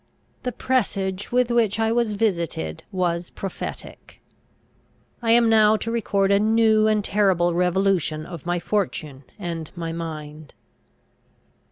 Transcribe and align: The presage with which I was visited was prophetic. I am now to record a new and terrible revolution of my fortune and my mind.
The 0.41 0.51
presage 0.51 1.31
with 1.31 1.51
which 1.51 1.79
I 1.79 1.91
was 1.91 2.13
visited 2.13 2.83
was 2.91 3.29
prophetic. 3.29 4.19
I 5.21 5.29
am 5.29 5.47
now 5.47 5.77
to 5.77 5.91
record 5.91 6.31
a 6.31 6.39
new 6.39 6.87
and 6.87 7.03
terrible 7.03 7.53
revolution 7.53 8.25
of 8.25 8.47
my 8.47 8.59
fortune 8.59 9.25
and 9.37 9.69
my 9.75 9.91
mind. 9.91 10.55